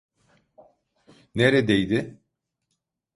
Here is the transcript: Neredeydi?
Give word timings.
Neredeydi? 1.35 2.21